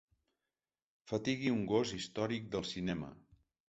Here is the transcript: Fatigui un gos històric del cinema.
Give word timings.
Fatigui 1.13 1.53
un 1.59 1.63
gos 1.75 1.95
històric 2.01 2.53
del 2.57 2.71
cinema. 2.75 3.17